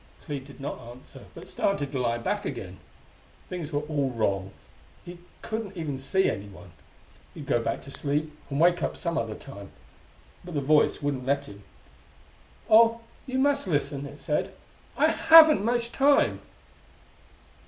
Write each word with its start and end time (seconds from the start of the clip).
Clee 0.25 0.39
did 0.39 0.59
not 0.59 0.79
answer, 0.79 1.25
but 1.35 1.47
started 1.47 1.91
to 1.91 1.99
lie 1.99 2.17
back 2.17 2.43
again. 2.43 2.79
Things 3.49 3.71
were 3.71 3.81
all 3.81 4.09
wrong: 4.09 4.49
he 5.05 5.19
couldn't 5.43 5.77
even 5.77 5.99
see 5.99 6.27
anyone. 6.27 6.71
He'd 7.35 7.45
go 7.45 7.61
back 7.61 7.83
to 7.83 7.91
sleep, 7.91 8.35
and 8.49 8.59
wake 8.59 8.81
up 8.81 8.97
some 8.97 9.15
other 9.15 9.35
time. 9.35 9.69
But 10.43 10.55
the 10.55 10.59
Voice 10.61 11.03
wouldn't 11.03 11.27
let 11.27 11.45
him. 11.45 11.63
"Oh, 12.67 13.01
you 13.27 13.37
must 13.37 13.67
listen!" 13.67 14.07
it 14.07 14.19
said. 14.19 14.55
"I 14.97 15.09
haven't 15.11 15.63
much 15.63 15.91
time!" 15.91 16.41